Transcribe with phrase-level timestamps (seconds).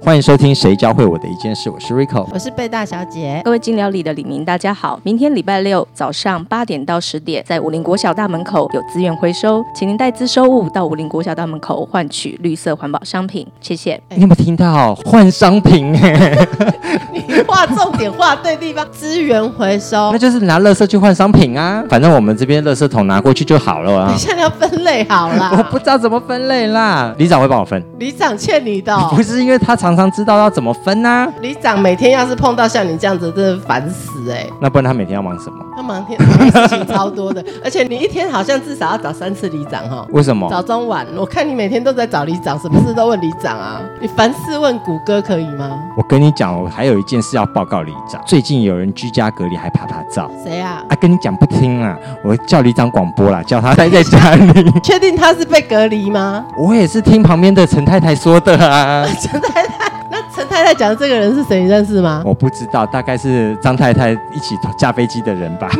[0.00, 3.42] 欢迎收听《谁教会我的一件事》，我是 Rico，我是贝大小姐。
[3.44, 4.98] 各位金疗里的李明，大家好。
[5.02, 14.00] 明天礼拜六早上八点到十点，在武林国小大门口有资源回收，请您带资收物到武林国小大门口换取绿色环保商品，谢谢。
[14.10, 15.92] 你有没有听到换商品？
[17.12, 21.84] 你画重点画对地方，资源回收，那就是拿垃圾去换商品啊。
[21.90, 24.14] 反正我们这边垃圾桶拿过去就好了啊。
[24.16, 27.12] 现在要分类好了， 我不知道怎么分类啦。
[27.18, 31.26] 里长会帮我分，里长欠你的， 不是因为他常常常知道要怎么分呐。
[31.40, 34.46] 里长每天要是碰到像你这样子，真的烦死哎。
[34.60, 35.64] 那不然他每天要忙什么？
[35.76, 40.06] 他忙天事情超多的， 而且你一天好像至少要找三次里长哈。
[40.10, 40.48] 为什么？
[40.50, 43.80] 早中晚，我看你每天都在找里长，什么事都问里长啊。
[44.00, 45.78] 你凡事问谷歌可以吗？
[45.96, 48.20] 我跟你讲，我还有一件事要报告里长。
[48.26, 50.82] 最近有人居家隔离还爬爬照，谁啊？
[50.88, 54.70] 啊，跟你讲不听啊，我叫里长广播啦，叫他待在家里。
[54.82, 56.44] 确定他是被隔离吗？
[56.56, 59.06] 我也是听旁边的陈太太说的啊。
[59.20, 61.62] 陈太太，那陈太太讲的这个人是谁？
[61.62, 62.22] 你认识吗？
[62.24, 65.68] 我不知道，大概是张太太一起驾飞机的人吧。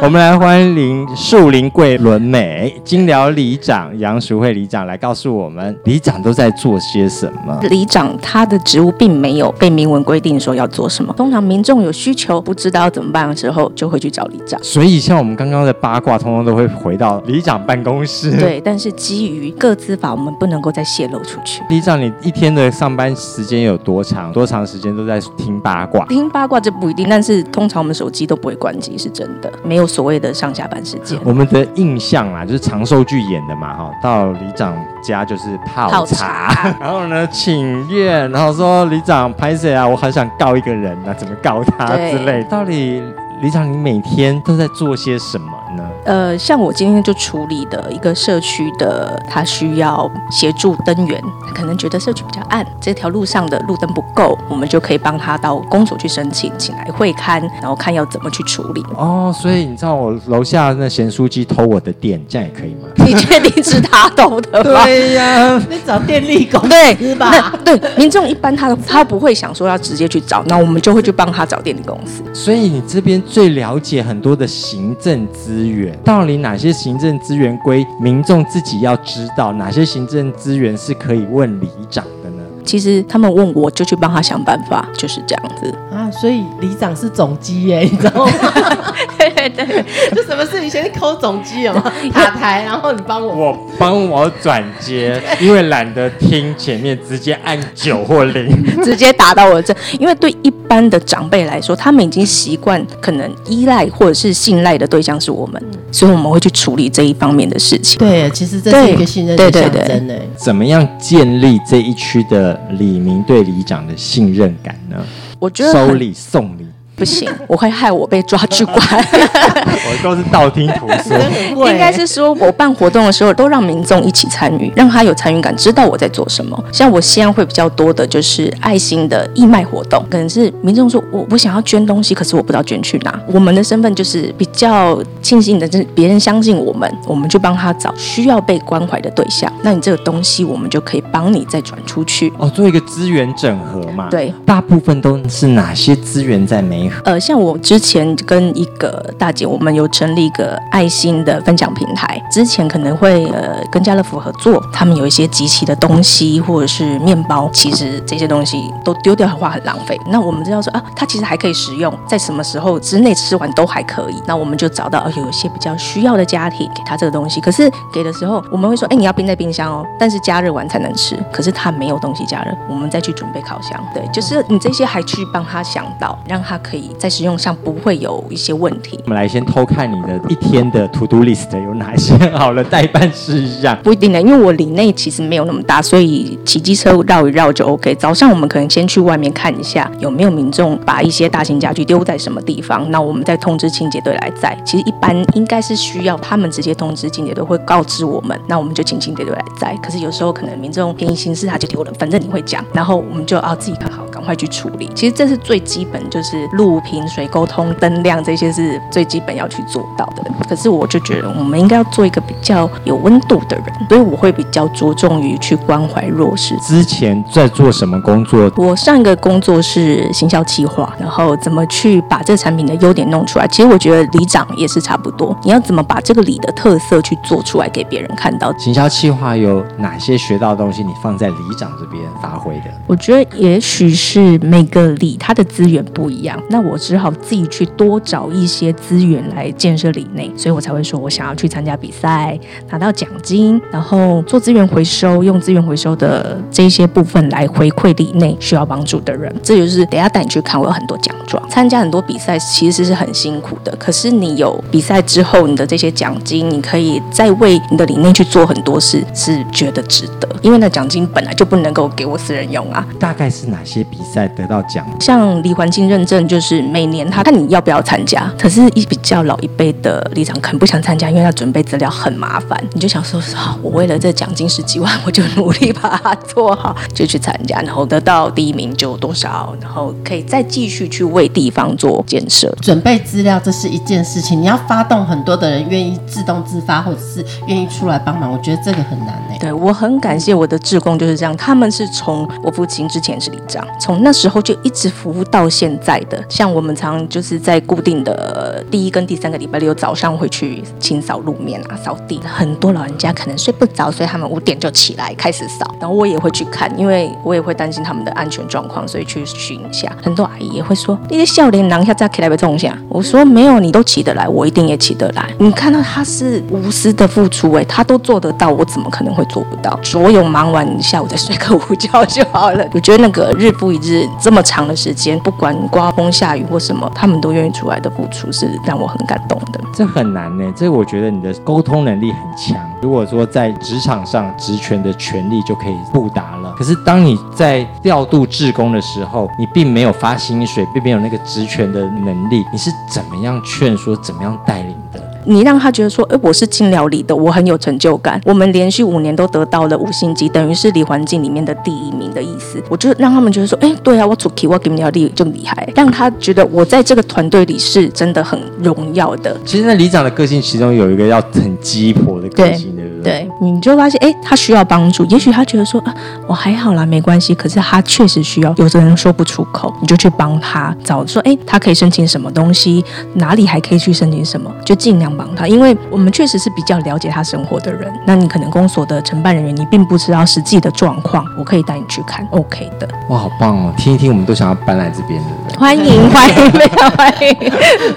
[0.00, 7.58] 我们来欢迎树林桂纶美金辽里长杨淑慧里长来告诉我们，里长都在做些什么。
[7.62, 14.62] 里长他的职务并没有被明文规定说要做什么，通常民众有需求不知道要怎么办的时候，就会去找里长。
[14.62, 18.38] 所以像我们刚刚的八卦，通通都会回到里长办公室。
[18.38, 21.62] 对，但是基于各自法，我们不能够再泄露出去。
[21.68, 24.30] 里长，你一天的上班时间有多长？
[24.32, 26.06] 多长时间都在听八卦？
[26.06, 31.18] 听八卦这不一定，但是通常我们手机都不会关机，是真的，没有所谓的上下班时间。
[31.24, 39.86] 我们的印象啊，就是长寿剧演的嘛，哈，到里长家就是泡茶， 然后呢请愿，然后说里长拍谁啊？
[39.86, 42.44] 我很想告一个人啊，怎么告他之类。
[42.44, 43.02] 到底
[43.42, 45.82] 里长你每天都在做些什么呢？
[46.04, 51.22] 呃，像我今天就处理的一个社区的，他需要协助灯源，
[51.54, 58.84] 可能觉得社区比较暗，这条路上的路灯不够，我们就可以帮他到公所去申请，请来会刊，然后看要怎么去处理。
[58.96, 62.88] 哦，所以你知道我楼下那咸酥鸡偷我的电，这样也可以吗？
[63.04, 64.84] 你确定是他偷的吗？
[64.84, 67.52] 对呀，你找电力公对司吧。
[67.64, 72.22] 对，民众一般他他不会想说要直接去找，那我们就会去帮他找电力公司。
[72.32, 75.98] 所以你这边最了解很多的行政资源。
[76.04, 79.52] 到底哪些行政资源归民众自己要知道？
[79.52, 82.42] 哪些行政资源是可以问里长的呢？
[82.64, 86.10] 其实他们问我就去帮他想办法，就是这样子啊。
[86.10, 88.32] 所以里长是总机耶，你知道吗？
[89.18, 91.92] 对 对对，就什么事你先抠总机有吗？
[92.12, 99.74] 塔台，然后你帮我，我帮我转接，因为懒得听前面，直接按九或零， 直接打到我这。
[99.98, 107.98] 因为对一般的长辈来说，他们已经习惯可能依赖或者是信赖的对象是我们，所以我们会去处理这一方面的事情。
[107.98, 110.28] 对，其实这是一个信任的象征诶。
[110.36, 114.96] 怎么样建立这一区的李明对里长的信任感呢？
[115.38, 116.63] 我觉得收礼送礼。
[116.96, 118.76] 不行，我会害我被抓去关。
[118.86, 126.62] 我都是道听途说，应该是说我办活动的时候都让民众一起参与，让他有参与感，知道我在做什么。
[126.72, 133.20] 像我现在会比较多的就是爱心的义卖活动，可能是民众说我我想要捐东西，可是我不知道捐去哪。
[133.26, 139.52] 我们的身份就是比较庆幸的，就是别人相信我们，我们就帮他找需要被关怀的对象。
[139.62, 142.32] 那你这个东西，我们就可以帮你再转出去。
[142.38, 144.08] 哦，做一个资源整合嘛。
[144.08, 146.83] 对，大部分都是哪些资源在没？
[147.04, 152.20] 呃，像我之前跟一个大姐，我们有成立一个爱心的分享平台。
[152.30, 159.98] 之前可能会呃跟家乐福合作，他们有一些集齐的东西或者是面包，其实这些东西都丢掉的话很浪费。
[160.10, 164.22] 那我们知道说啊，它其实还可以食用，在什么时候之内吃完都还可以。
[164.26, 167.40] 那我们就找到有一些比较需要的家庭，给他这个东西。
[167.40, 171.16] 可是给的时候，我们会说，哎，你要冰在冰箱哦，但是加热完才能吃。
[171.32, 173.80] 可是他没有东西加热，我们再去准备烤箱。
[173.92, 177.14] 对，就是你这些还去帮他想到，让他可在。
[177.14, 178.98] 使用上不会有一些问题。
[179.04, 183.78] 我们来先偷看你的一天的 to do list 有哪些好了代办事项。
[183.84, 187.94] 不一定的，因为我里内其实没有那么大，所以骑机车绕一绕就 OK。
[187.94, 194.60] 早上我们可能先去外面看一下有没有民众把一些大型家具丢在什么地方，那我们再通知清洁队来载。
[194.66, 199.78] 其实一般应该是需要他们直接通知清洁队，会告知我们，那我们就请清洁队来载。
[199.80, 204.03] 可是有时候可能民众便宜心事他就丢了，反正你会讲，然后我们就啊自己看好。
[204.24, 204.90] 快去处理。
[204.94, 210.24] 其实这是最基本，就是录屏水沟通、灯亮这些是最基本要去做到的。
[210.48, 216.56] 可是我就觉得我们应该要做一个比较有温度的人，所以我会比较着重于去关怀弱势。
[216.58, 218.50] 之前在做什么工作？
[218.56, 223.46] 我上一个工作是行销企划，然后怎么去把这产品的优点弄出来。
[223.48, 228.52] 其实我觉得里长也是差不多，你要怎么把这个里的特色去做出来给别人看到。
[228.58, 230.82] 行销企划有哪些学到的东西？
[230.82, 232.64] 你放在里长这边发挥的？
[232.86, 242.38] 我觉得也许是每个里它的资源不一样，那我只好自己去多找一些资源来建设里内，所以我才会说我想要去参加比赛，
[242.70, 249.34] 拿到奖金，然后做资源回收，用资源回收的这些部分来回馈里内需要帮助的人。
[249.42, 262.86] 这就是等下带你去看，我有很多奖状，参加很多比赛其实是很辛苦的，可是你有比赛之后，你的这些奖金，你可以再为你的理念去做很多事，是觉得值得，因为那奖金本来就不能够给我私人用啊。
[262.98, 264.86] 大概是哪些比赛得到奖？
[265.00, 268.30] 像离环境认证，就是每年他看你要不要参加。
[268.38, 272.62] 可是，一比较老一辈的里长可能不想参加，因为他准备资料很麻烦。
[272.72, 282.54] 你就想说，好，我为了这奖金十几万，我就努力把它做好，就去参加，然后得到第一名就多少，然后可以再继续去为地方做建设。
[282.60, 289.38] 准备资料这是一件事情，你要发动很多的人愿意自动自发，或者是愿意出来帮忙，我觉得这个很难诶。
[289.40, 296.22] 对我很感谢我的志工就是这样，他们是从我父亲之前是里长，从那时候就一直服务到现在的。
[296.28, 302.20] 像我们常就是在固定的第一跟第三个礼拜六早上会去清扫路面啊、扫地。
[302.24, 309.90] 很多老人家可能睡不着，所以他们五点就起来开始扫，然后我也会去看，因为我也会担心他们的安全状况，所以去巡一下。
[310.02, 319.78] 很多阿姨也会说：“那些笑脸狼下再起来被冲下。”我说：“没有，你都起得来，我一定也起得来。”你看到他是无私的付出，哎，他都做得到，我怎么可能会做不到？
[319.82, 322.64] 所有忙完，下午再睡个午觉就好了。
[322.72, 329.60] 我觉得那个日复一日这么长的时间，不管刮风下雨或什么，他们都愿意出来的付出，是是让我很感动的。
[329.72, 332.56] 这很难呢，这我觉得你的沟通能力很强。
[332.80, 344.76] 如果说在职场上职权的权利就可以不达了，可是当你在调度职工的时候，你并没有发薪水，并没有那个职权的能力，你是怎么样劝说，怎么样带领？
[345.26, 348.20] 你让他觉得说，哎，我是进疗里的，我很有成就感。
[348.24, 352.62] 我们连续五年都得到了五星级，等于是离环境里面的第一名的意思。
[352.68, 359.34] 我就让他们觉得说，哎，对啊，我出去我给你疗里就厉害，让他觉得我在这个团队里是真的很荣耀的。
[359.44, 363.04] 其实那里长的个性其中有一个要很鸡婆的个性，对不对？
[363.04, 365.04] 对，你就发现，哎，他需要帮助。
[365.06, 365.94] 也许他觉得说，啊，
[366.26, 367.34] 我还好啦，没关系。
[367.34, 372.84] 可是他确实需要，有的人说不出口，你就去帮他找说，哎，他可以申请什么东西，
[373.14, 375.13] 哪里还可以去申请什么，就尽量。
[375.16, 377.92] 帮他，因为我们确实是比较了解他生活的人。
[378.06, 382.88] 那你可能公所的承办人员，你并不知道实际的状况，我可以带你去看，OK 的。
[383.08, 383.72] 哇，好棒哦！
[383.76, 385.58] 听一听，我们都想要搬来这边，对不对？
[385.58, 387.50] 欢迎 欢迎，非常欢迎！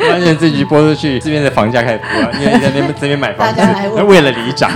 [0.09, 3.61] 发现这集播出去，这边的房价开始跌了，因为在那边这边买房子，
[4.03, 4.69] 为了里长，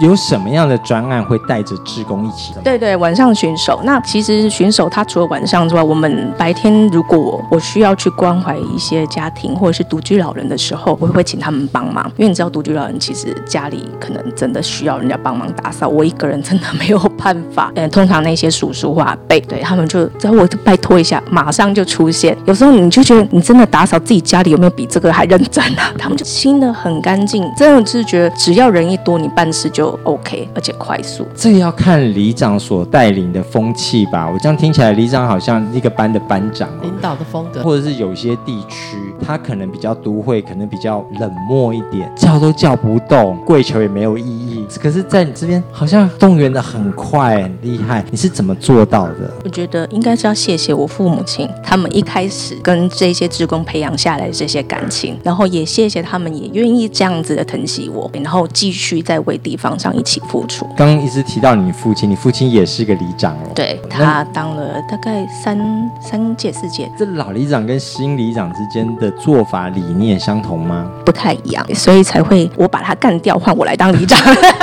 [0.00, 2.54] 有什么样的专案会带着职工一起？
[2.62, 3.80] 对对，晚上巡守。
[3.84, 17.72] 那其实巡守他除了晚上之外，我们白天如果我需要去关怀一些家庭或者是独居老人的时候，我会请他们帮忙，因为你知道独居老人其实家里可能真的需要人家帮忙打扫，我一个人真的没有办法。
[17.74, 22.36] 嗯， 通常那些叔叔或阿伯，对他们就只要我拜托一下，马上就出现。
[22.44, 25.92] 有时候你就觉得你真的打扫自己家里有没有比这个还认真啊？
[25.98, 31.26] 他们就清的很干净，真的就是觉得只要人一多，你办事就 OK，而且快速。
[31.34, 34.28] 这个要看里长所带领的风气吧。
[34.28, 44.51] 我这样听起来，里长好像一个班的班长，领导的风格，或者是有些地区他可能比较都会，可能比较冷漠一点，叫都叫不动，跪求也没有意义。
[44.78, 48.04] 可是，在你这边好像动员的很快，很厉害。
[48.10, 49.32] 你是怎么做到的？
[49.44, 60.66] 我觉得应该是要谢谢我父母亲，他们一开始跟这些职工培养下来的这些感情，然后也谢谢他们也愿意这样子的疼惜我，然后继续在为地方上一起付出。
[60.76, 65.58] 刚刚一直提到你父亲，你父亲也是个里长哦，对他当了大概三
[66.00, 66.90] 三届四届。
[66.98, 70.90] 这老里长跟新里长之间的做法理念相同吗？
[71.04, 74.18] 不太一样，所以才会我把他干掉，换我来当里长。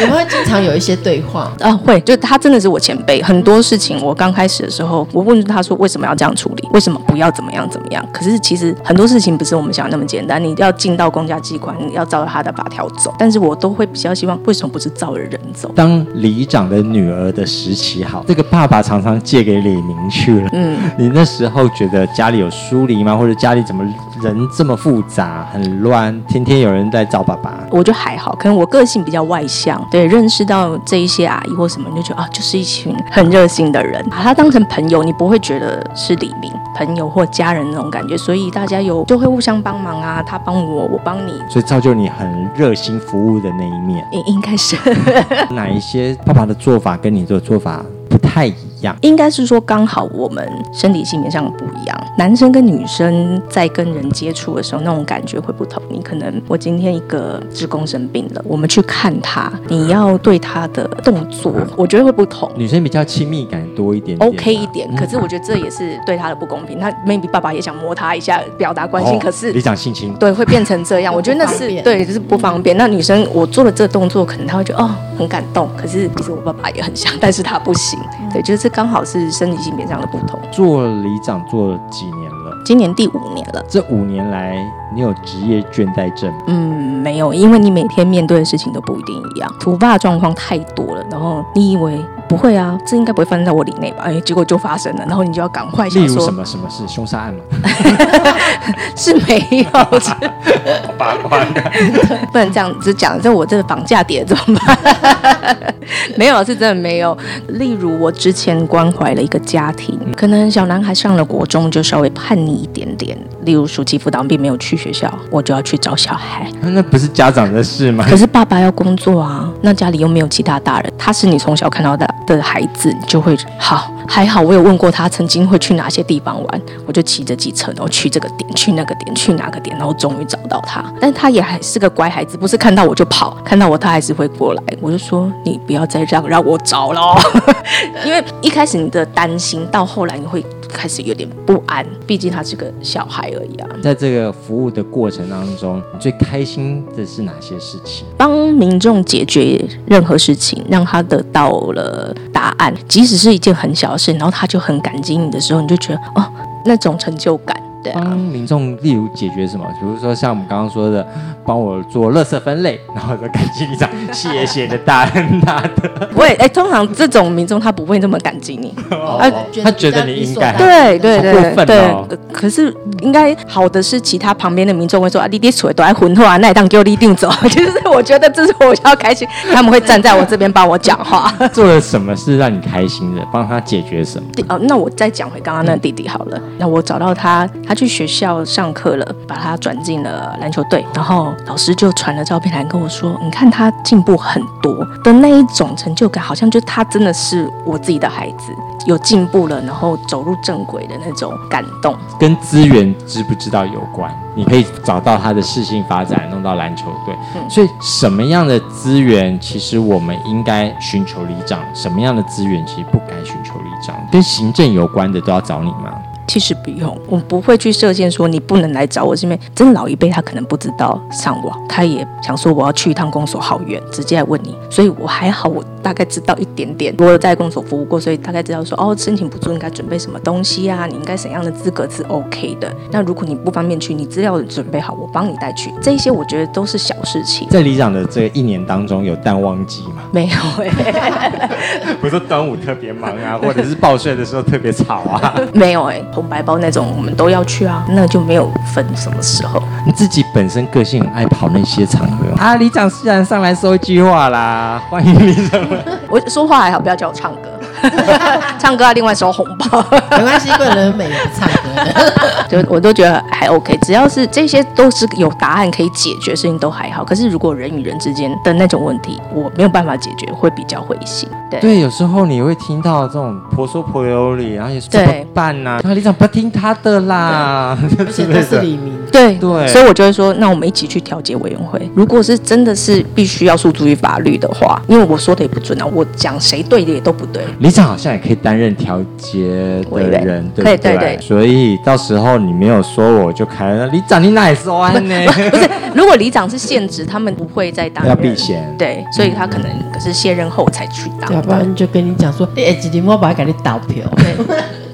[0.00, 1.72] 你们会经常有一些对话啊？
[1.72, 8.04] 会，就他真的是我前辈，很多事情我刚开始的时候，我问他说为什么要这样处理，为什么不要怎么样怎么样？
[8.12, 13.14] 可是其实很多事情不是我们想的那么简单，你要进到公家机关，你要照着他的法条走。
[13.18, 15.70] 但是我都会比较希望，为什么不是照着人走？
[15.74, 20.48] 当里长的女儿的时期好，这个爸爸常常借给李明去了。
[20.52, 23.16] 嗯， 你那时候觉得家里有疏离吗？
[23.16, 23.84] 或者家里怎么
[24.22, 27.54] 人这么复杂，很乱，天天有人在找爸爸？
[27.70, 29.20] 我就还好，可能我个性比较。
[29.20, 44.04] 较外向，对，认识到这一些阿姨或什么，你就觉得啊，就是一群很热心的人，把他当成朋友，你不会觉得是李明朋友或家人那种感觉，所以大家有就会互相帮忙啊，他帮我，我帮你，所以造就你很热心服务的那一面。
[44.10, 44.76] 应应该是
[45.54, 48.58] 哪一些爸爸的做法跟你的做法不太一样？
[49.02, 55.82] 应该是说刚好我们生理性别上不一样，男生跟女生在跟人接触的时候，那种感觉会不同。
[55.88, 62.50] 你可能我今天一个职工生病了，我们去看他，你要对他的动作，我觉得会不同。
[62.56, 66.78] 女生比较亲密感多一点点 OK 一点，可是我觉得这也是对他的不公平。
[66.78, 70.12] 他 maybe 爸爸也想摸他一下，表达关心，哦可是理想性情。
[70.14, 71.14] 对，会变成这样。
[71.14, 72.76] 我觉得那是对，就是不方便。
[72.76, 77.98] 那女生我做了这个动作，可能她会觉得哦很感动，可是其实我爸爸也很想，但是他不行。
[78.32, 80.40] 对，就是这刚好是生理性别上的不同。
[80.50, 82.23] 做里长做了几年？
[82.64, 84.56] 今年第五年了，这五年来，
[84.94, 86.38] 你有职业倦怠症吗？
[86.46, 91.04] 嗯，没有，因为你每天面对的事情都不一定一样，突发状况太多了。
[91.10, 94.04] 然后你以为不会啊，这应该不会发生在我里内吧？
[94.06, 96.88] 哎，结果就发生了，然后你就要赶快例如什，么什么事？
[96.88, 97.40] 凶杀案吗？
[98.96, 101.62] 是没有，是好八卦的。
[102.32, 105.74] 不能这样子讲，这我这个房价跌怎么办？
[106.16, 107.16] 没有，是真的没有。
[107.48, 116.50] 例如我之前关怀了一个家庭，可能小男孩上了国中就稍微叛逆一点点，例如暑期辅导并没有去学校，我就要去找小孩。
[116.62, 118.04] 那不是家长的事吗？
[118.08, 124.40] 可是爸爸要工作啊，那家里又没有其他大人，他是你从小看到大的孩子，你就会好还好。
[124.40, 130.84] 我有问过他曾经会去哪些地方玩，我就骑着机车，然后去这个点，去那个点，去哪个点，然后终于找到他。
[131.00, 134.62] 但他也还是个乖孩子，不是看到我就跑，看到我他还是会过来。
[134.80, 137.18] 我就说你不要再让让我找了哦，
[138.04, 140.44] 因为一开始你的担心，到后来你会
[140.74, 143.68] 开始有点不安，毕竟他是个小孩而已啊。
[143.82, 148.04] 在这个服务的过程当中，你最开心的是哪些事情？
[148.18, 156.26] 帮民众解决任何事情，让他得到了答案，即使是一件很小的事，然后他就很感激你的时候，你就觉得哦，
[156.64, 158.14] 那种成就感，对帮啊。
[158.14, 159.64] 民众例如解决什么？
[159.78, 161.06] 比如说像我们刚刚说的，
[161.44, 166.06] 帮我做垃圾分类，然后就感激你长，谢谢的大恩大德。
[166.12, 169.30] 不会，哎，通常这种民众他不会那么感激你，啊
[169.62, 172.06] 他觉得你应该对对对好过分对哦。
[172.08, 177.30] 可可是应该好的是，其他旁边的民众会说啊，你爹水都爱混后啊，那也当给我立定走。
[177.50, 181.32] 就是我觉得这是我要开心，他们会站在我这边帮我讲话。
[181.52, 183.22] 做了什么是让你开心的？
[183.32, 184.28] 帮他解决什么？
[184.48, 186.40] 哦，那我再讲回刚刚那个弟弟好了。
[186.58, 198.52] 那我找到他，他去学校上课了，把他转进了篮球队，然后老师就传了照片来跟我说：“你看他进步很多的那一种成就感，好像就他真的是我自己的孩子，
[198.86, 201.96] 有进步了，然后走入正轨的那种感动。
[202.18, 204.14] 跟资源知不知道有关。
[204.36, 207.14] 你可以找到他的适性发展，弄到篮球队。
[207.36, 213.94] 嗯所以什么样的资源，其实我们应该寻求里长；什么样的资源，其实不该寻求里长。
[214.10, 215.92] 跟行政有关的都要找你吗？
[216.34, 232.68] 其实不用，我不会去设限说你不能来找我，是因为真的老一辈他可能不知道上网，他也想说我要去一趟公所好远，直接来问你，所以我还好，我大概知道一点点，我有在公所服务过，所以大概知道说哦，申请补助应该准备什么东西啊，你应该怎样的资格是 OK 的。
[232.90, 237.46] 那如果你不方便去，你资料准备好，我帮你带去，这一些我觉得都是小事情。
[237.48, 240.02] 在里长的这一年当中，有淡旺季吗？
[240.10, 241.48] 没有哎
[242.02, 245.40] 不是说端午特别忙啊，或者是报税的时候特别吵啊。
[245.54, 249.62] 没有哎、红白包那种我们都要去啊，那就没有分什么时候。
[249.84, 252.56] 你自己本身个性很爱跑那些场合啊。
[252.56, 255.60] 李长自然上来说一句话啦，欢迎李长。
[256.08, 257.50] 我说话还好，不要叫我唱歌，
[258.58, 259.84] 唱歌要另外收红包。
[260.16, 262.44] 没关系，桂纶镁也不唱歌的。
[262.62, 267.04] 就我都觉得还 OK，只要是这些都是有答案可以解决事情都还好。
[267.04, 271.28] 可是如果人与人之间的那种问题，我没有办法解决，会比较灰心。
[271.50, 271.60] 对。
[271.60, 275.94] 对，有时候你会听到这种婆说婆有理，然后也说怎么办呢、啊？
[275.94, 281.90] 里长不听他的啦，而且都是李明，对对所以我就会说，那我们一起去调解委员会。
[281.94, 287.44] 如果是真的是必须要诉诸于法律的话，因为我说的也不准啊，我讲谁对的也都不对。
[287.60, 289.48] 里长好像也可以担任调解
[289.90, 295.14] 的人，员对不对对所以到时候你没有说我就开了，里长你哪里说安呢？
[295.50, 304.04] 不是，如果里长是现职，他们不会再当要避嫌对，所以他可能可是卸任后才去当要不然就跟你讲说，哎，几年我把它给你倒票。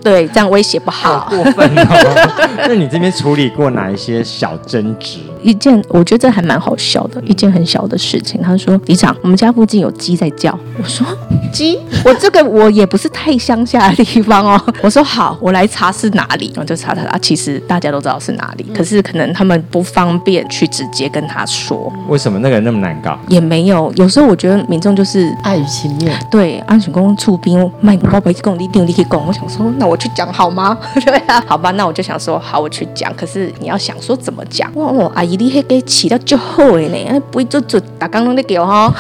[0.02, 1.28] 对，这样威胁不好。
[1.28, 2.48] 过分哦！
[2.66, 5.18] 那你这边处理过哪一些小争执？
[5.42, 8.40] 一件，我觉得这还蛮好笑的，一件很小的事情。
[8.42, 11.06] 他说：“李长，我们家附近有鸡在叫。”我说
[11.52, 11.78] ：“鸡？
[12.04, 14.60] 我这个我也不是太乡下的地方哦。
[14.82, 21.92] ”我说：“好，我来查是哪里。”然后就查查啊，其实大家都知道是哪里，可是可能他们不方便去直接跟他说。
[22.08, 23.18] 为什么那个人那么难搞？
[23.28, 26.18] 也没有，有时候我觉得民众就是爱与情面。
[26.30, 29.26] 对，安全公出兵卖包白公你定你可以供。
[29.26, 30.76] 我想说，那我去讲好吗？
[31.04, 33.12] 对啊，好吧，那我就想说，好，我去讲。
[33.14, 34.70] 可是你要想说怎么讲？
[34.74, 38.94] 哇，阿姨你迄个饲得足好诶呢，不会做做打刚刚那个哈。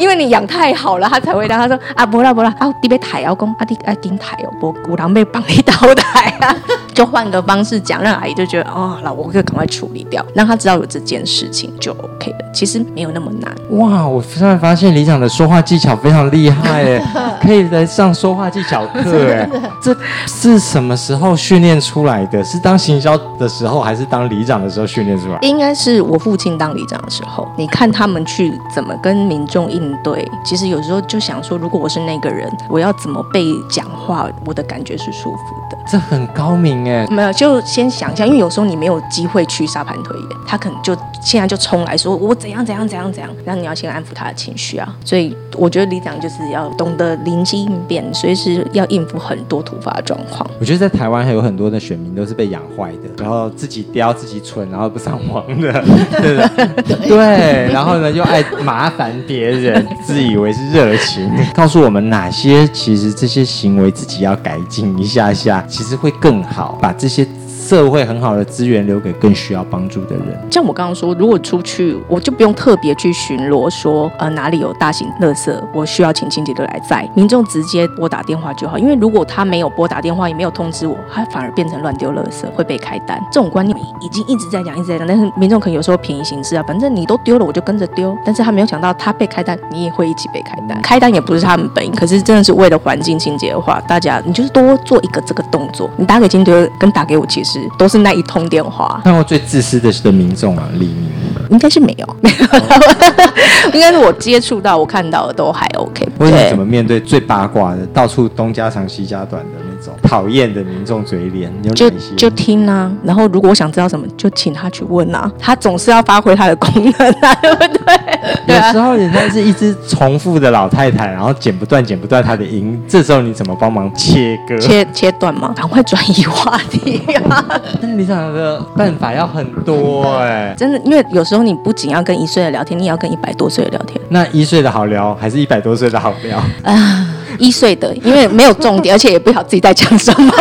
[0.00, 6.56] 因为你养太好了，他才会让他说啊，不啦不啦，啊，你被抬啊公，啊，你啊顶抬哦，不，古狼被帮你倒台啊，
[6.94, 12.38] 就换个方式讲，让阿姨就觉得哦，老我可以赶快处理掉，让他知道有这件事情就 OK 了。
[12.54, 13.54] 其实没有那么难。
[13.78, 17.02] 哇，我突然发现李长的说话技巧非常厉害哎，
[17.42, 19.48] 可以来上说话技巧课哎，
[19.82, 19.94] 这
[20.26, 22.42] 是什么时候训练出来的？
[22.42, 25.38] 是当行销的时候，还是当里长的时候训练出来？
[25.42, 30.26] 应该是我父亲当里长的时候，你看他们去怎么跟民众应对。
[30.44, 35.78] 其实有时候就想说，如果我是那个人，我要怎么被讲话，我的感觉是舒服的。
[35.90, 44.94] 这很高明哎，没有，就先想一下，因为有时候你没有机会去沙盘推演，他可能就现在就冲来说我怎样怎样怎样怎样，然后你要先安抚他的情绪啊。
[45.04, 50.48] 所以我觉得里长就是要懂得临机应变，随时要应付很多突发状况。
[50.60, 55.72] 我觉得在台湾还有很多的选民都是被养坏的，然后自己刁自己蠢，然后不上网的，
[56.20, 65.64] 对对，然后呢又爱麻烦别人，自以为是热情，告诉我们哪些其实这些行为自己要改进一下下。
[65.68, 67.26] 其实会更好，把这些。
[67.70, 70.36] 社会很好的资源留给更需要帮助的人。
[70.50, 77.08] 像我刚刚说，如果出去，我就不用特别去巡逻，说呃哪里有大型垃圾，我需要请清洁队来载。
[77.14, 83.16] 民众直接拨打电话就好，因为如果他没有拨打电话，也没有通知我，他反而变成乱丢垃圾，会被开单。
[83.30, 85.06] 这种观念已经一直在讲，一直在讲。
[85.06, 88.18] 但是民众可能有时候便宜行事啊，反正你都丢了，我就跟着丢。
[88.26, 90.82] 但是他没有想到，他被开单，你也会一起被开单。
[90.82, 95.88] 开单也不是他们本意，可是真的是为了环境清洁的话，大家你就是多做一个这个动作。
[95.96, 97.59] 你打给清洁队跟打给我，其实。
[97.78, 99.00] 都是那一通电话。
[99.04, 101.10] 看过最自私的的民众啊，李明
[101.50, 102.16] 应该是没有，
[103.72, 106.08] 应该是我接触到、我看到的都还 OK。
[106.18, 112.90] 为什么面对最八卦的、到处东家长西家短的那种讨厌的民众嘴脸，就就听啊？
[113.02, 115.30] 然后如果我想知道什么，就请他去问啊。
[115.38, 118.54] 他总是要发挥他的功能啊， 对不对？
[118.54, 125.52] 有时候人家是一只重复的老太太，然后剪不断、剪不断他的音，这时候你怎么帮忙切割、切切断吗？
[125.56, 127.44] 赶快转移话题啊！
[127.80, 134.00] 但是你想的办法要很多哎，真的，因为有时候你不仅要跟一岁的聊天，你也要跟一百多岁的聊天。
[134.08, 136.38] 那一岁的好聊，还是一百多岁的好聊？
[136.64, 137.06] 啊，
[137.38, 140.32] 一岁的，因为没有重点，而且也不晓得自己在讲什么。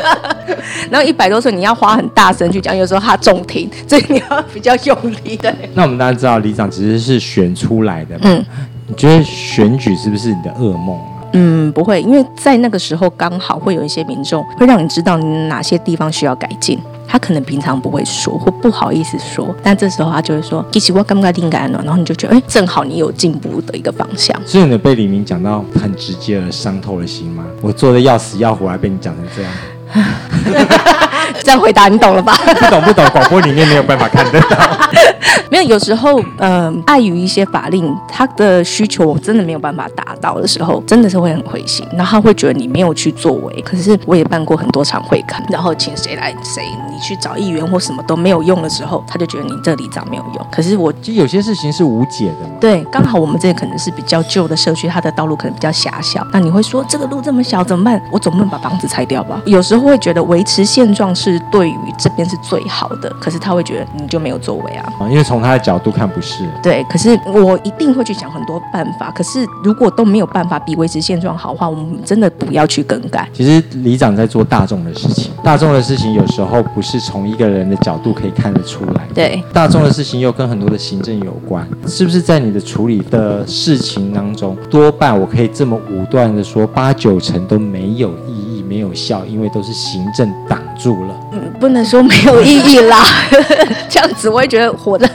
[0.90, 5.52] 然后一百多岁，你要花很大声去讲，有时候他重听，所以你要比较用力对。
[5.74, 8.18] 那我们大家知道，里长其实是选出来的。
[8.22, 8.44] 嗯，
[8.86, 10.98] 你觉得选举是不是你的噩梦？
[11.32, 16.78] 嗯，不会，因为在那个时候刚好会有一些民众会让你知道你哪些地方需要改进。
[17.14, 24.36] 他可能平常不会说或不好意思说，但这时候他就会说：“其实我刚刚应该呢。”然后你就觉得，哎，正好你有进步的一个方向。
[24.44, 27.44] 所以你被李明讲到很直接而伤透了心吗？
[27.62, 29.52] 我做的要死要活，还被你讲成这样。
[31.42, 32.34] 这样回答你懂了吧？
[32.46, 34.56] 不懂不懂，广播里面没有办法看得到。
[35.50, 41.86] 没有，有时候，嗯，碍于一些法令，他的需求我真的没有办法达到的时候，真的是会很灰心。
[41.92, 43.62] 然后他会觉得你没有去作为。
[43.62, 50.46] 可是我也办过很多场会看，然后请谁来谁，你去找议员或什么都没有用的时候，他就觉得你这里长没有用。
[50.50, 52.48] 可是我其实有些事情是无解的。
[52.60, 56.26] 对，刚好我们这可能是比较旧的社区，它的道路可能比较狭小。
[56.32, 58.00] 那你会说这个路这么小怎么办？
[58.10, 59.40] 我总不能把房子拆掉吧？
[59.44, 64.92] 有时候会觉得维持现状是对于这边是最好的，可是他会觉得你就没有作为啊。
[65.10, 66.44] 因为从他的角度看不是。
[66.62, 69.10] 对，可是我一定会去想很多办法。
[69.10, 73.28] 可是如果都没有办法比维持现状好的话，我们真的不要去更改。
[73.32, 79.06] 其实里长在做大众的事情，大众的事情有时候不是从一个人的角度可以看得出来。
[79.14, 88.10] 对，大众的事情又跟很多的行政有关，是不是在你的处理的事情当中，多半我可以这么武断的说，八九成都没有
[88.74, 91.14] 没有效，因为都是行政挡住了。
[91.30, 93.04] 嗯，不能说没有意义啦，
[93.88, 95.08] 这样子我也觉得活的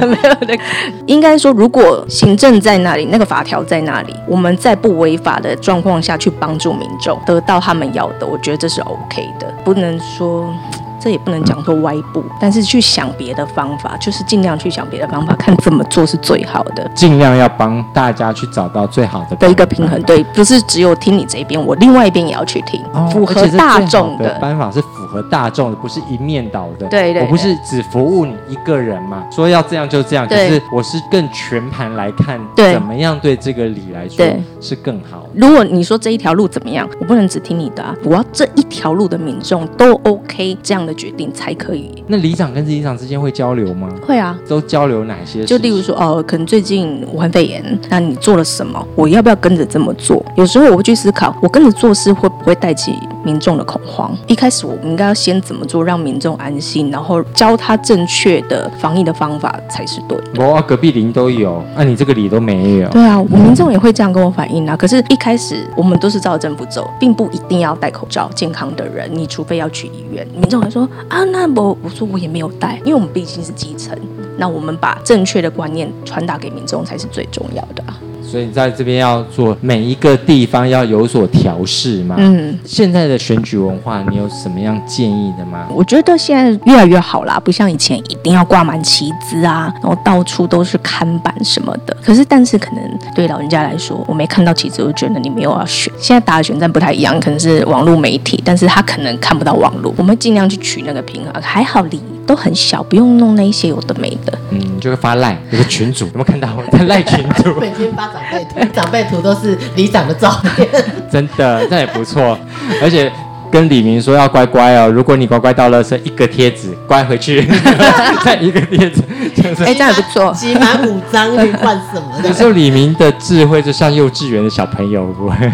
[0.00, 0.58] 没有那个。
[1.06, 9.46] 应该说，如果行政在那里，那个法条在那里，我们在不违法的状况下去帮助民众得到他们要的，我觉得这是 OK 的。
[9.64, 10.52] 不能说。
[11.00, 16.88] 这也不能讲说歪步，但是去想别的方法，就是尽量去想别的方法，看怎么做是最好的。
[16.94, 26.86] 尽量要帮大家去找到最好的的一个平衡，对，不是只有听你这边，我另外一边也要去听，符合大众的办法是符合大众的，不是一面倒的。
[26.88, 30.26] 对对我不是只服务你一个人嘛，说要这样就这样。
[30.28, 34.24] 可是我是更全盘来看，对怎么样对这个理来说
[34.60, 35.26] 是更好。
[35.34, 42.04] 如果你说这一条路怎么样，我不能只听你的啊，我要这一条路的民众都 OK 这样的决定才可以。
[42.06, 43.88] 那里长跟里长之间会交流吗？
[44.06, 45.44] 会啊，都交流哪些？
[45.44, 48.86] 就例如说，哦，可能最近武汉肺炎，那你做了什么？
[48.94, 50.24] 我要不要跟着这么做？
[50.36, 52.94] 有时候我会去思考，我跟着做事会不会带起
[53.24, 54.16] 民众的恐慌？
[54.26, 60.44] 一开始我们应该要先怎么做，让民众安心，然后教他正确的防疫的方法才是对的。
[60.44, 62.88] 我、啊、隔壁邻都有，那、你这个里都没有。
[62.88, 64.76] 对啊，我民众也会这样跟我反映啊。
[64.76, 68.28] 可是，一开始我们都是照政府走，并不一定要戴口罩。
[68.34, 70.26] 健康的人，你除非要去医院。
[70.34, 73.96] 民众还说啊，那我我说我也没有戴，因为我们毕竟是基层。
[74.36, 77.98] 那我们把正确的观念传达给民众才是最重要的啊。
[78.30, 82.16] 所以你在这边要做每一个地方要有所调试嘛。
[82.18, 85.66] 嗯，现在的选举文化，你有什么样建议的吗？
[85.70, 91.96] 我觉得现在越来越好啦，不像以前一定要挂满旗子啊，然后到处都是看板什么的。
[92.02, 95.92] 可是，但是可能对老人家来说，我没看到旗子，我就觉得你没有要选。
[95.98, 101.32] 现在打的选战不太一样，可能是网络媒体，但是他可能看不到网络，我们尽量去取那个平衡。
[101.40, 104.38] 还好离都很小，不用弄那一些有的没的。
[104.50, 107.58] 嗯，就会发赖，有个群主，有没有看到我在赖群主？
[107.58, 110.68] 每天发长辈图，长辈图都是里长的照片。
[111.10, 112.38] 真的，那也不错。
[112.82, 113.10] 而且
[113.50, 117.48] 跟李明说要乖乖哦，如果你乖乖到了是一个贴纸，乖回去，
[118.22, 119.02] 再一个贴纸，
[119.34, 119.64] 就是。
[119.64, 120.30] 哎，这样也不错。
[120.34, 122.28] 集满五张可以换什么的？
[122.28, 125.50] 有时候李明的智慧就像幼稚园的小朋友，会不会？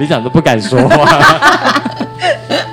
[0.00, 1.06] 李长都不敢说话。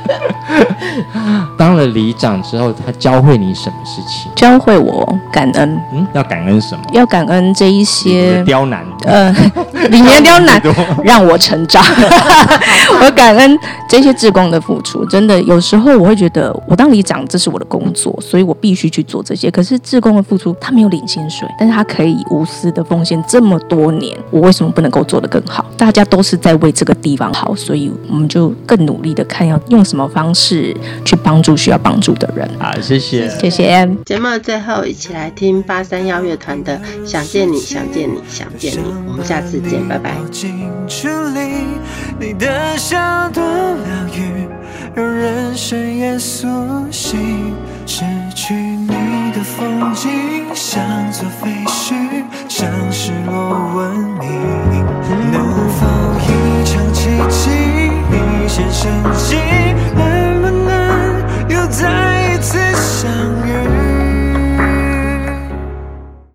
[1.58, 4.32] 当了里长之后，他教会你什么事情？
[4.36, 6.84] 教会我感恩，嗯，要感恩什么？
[6.94, 8.86] 要感恩这一些 刁难。
[9.06, 9.32] 呃，
[9.90, 10.62] 里面刁难
[11.04, 11.84] 让我成长，
[13.02, 15.06] 我感恩这些志工的付出。
[15.06, 19.50] 真的，有时候我会觉得，我当里长这是我的工作，所以我必须去做这些。
[19.50, 25.66] 可是志工的付出，他没有领薪水，但是他可以无私的奉献这么多年，我为什么不能够做得更好？
[25.78, 32.50] 大家都是在为这个地方好，所以我们就更努力的看要用什么方式去帮助需要帮助的人。
[32.60, 33.28] 好，谢谢。
[33.40, 33.90] 谢谢。
[34.06, 38.78] 节目的最后，一起来听八三幺乐团的《想见你，想见你，想见你》。
[39.08, 40.16] 我们下次见，拜拜。
[42.20, 44.48] 你的笑多疗愈，
[44.96, 46.48] 让人生也苏
[46.92, 47.54] 醒。
[47.86, 48.04] 失
[48.36, 50.10] 去你的风景，
[50.54, 51.94] 像座废墟，
[52.50, 54.28] 像失落文明。
[55.32, 55.36] 能
[55.70, 55.88] 否
[56.20, 57.50] 一场奇迹，
[58.48, 59.38] 先深信，
[59.94, 63.47] 能不能又再一次相？